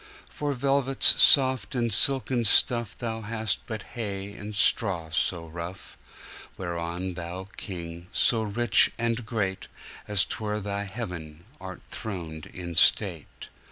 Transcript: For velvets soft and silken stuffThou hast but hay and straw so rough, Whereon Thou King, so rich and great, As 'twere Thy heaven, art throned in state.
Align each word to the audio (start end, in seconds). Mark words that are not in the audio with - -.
For 0.31 0.53
velvets 0.53 1.21
soft 1.21 1.75
and 1.75 1.93
silken 1.93 2.39
stuffThou 2.43 3.23
hast 3.25 3.59
but 3.67 3.83
hay 3.93 4.33
and 4.33 4.55
straw 4.55 5.11
so 5.11 5.45
rough, 5.45 5.95
Whereon 6.57 7.13
Thou 7.13 7.49
King, 7.55 8.07
so 8.11 8.41
rich 8.41 8.89
and 8.97 9.23
great, 9.27 9.67
As 10.07 10.25
'twere 10.25 10.59
Thy 10.59 10.85
heaven, 10.85 11.45
art 11.59 11.81
throned 11.91 12.47
in 12.47 12.73
state. 12.73 13.49